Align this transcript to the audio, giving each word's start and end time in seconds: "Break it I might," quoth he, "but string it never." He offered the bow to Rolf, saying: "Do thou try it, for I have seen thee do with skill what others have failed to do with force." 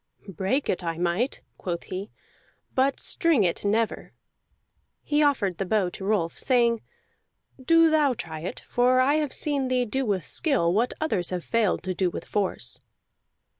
"Break 0.33 0.67
it 0.67 0.83
I 0.83 0.97
might," 0.97 1.43
quoth 1.59 1.83
he, 1.83 2.09
"but 2.73 2.99
string 2.99 3.43
it 3.43 3.63
never." 3.63 4.13
He 5.03 5.21
offered 5.21 5.59
the 5.59 5.63
bow 5.67 5.89
to 5.91 6.03
Rolf, 6.03 6.39
saying: 6.39 6.81
"Do 7.63 7.91
thou 7.91 8.15
try 8.15 8.39
it, 8.39 8.61
for 8.67 8.99
I 8.99 9.17
have 9.17 9.31
seen 9.31 9.67
thee 9.67 9.85
do 9.85 10.03
with 10.03 10.25
skill 10.25 10.73
what 10.73 10.95
others 10.99 11.29
have 11.29 11.45
failed 11.45 11.83
to 11.83 11.93
do 11.93 12.09
with 12.09 12.25
force." 12.25 12.79